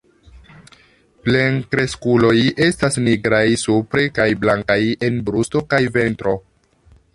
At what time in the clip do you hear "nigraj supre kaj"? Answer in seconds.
3.09-4.27